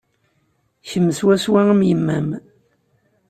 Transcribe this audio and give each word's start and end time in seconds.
Kemm 0.89 1.07
swaswa 1.17 1.61
am 1.71 1.81
yemma-m. 1.89 2.29